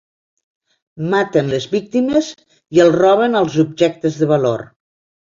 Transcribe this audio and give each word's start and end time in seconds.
Maten 1.09 1.51
les 1.51 1.67
víctimes 1.73 2.29
i 2.77 2.81
els 2.85 2.97
roben 3.01 3.41
els 3.41 3.57
objectes 3.65 4.17
de 4.23 4.29
valor. 4.33 4.65